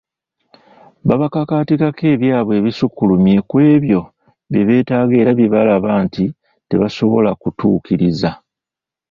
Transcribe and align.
Babakakaatikako 1.07 2.03
ebyabwe 2.15 2.53
ebisukkulumye 2.59 3.37
ku 3.49 3.55
ebyo 3.73 4.01
bye 4.51 4.65
beetaaga 4.67 5.13
era 5.21 5.31
bye 5.37 5.51
balaba 5.53 5.91
nti 6.05 6.23
tebasobola 6.69 7.29
kutuukiriza. 7.41 8.29